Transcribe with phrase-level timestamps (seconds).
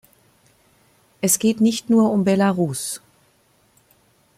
[1.21, 3.01] Es geht nicht nur um Belarus.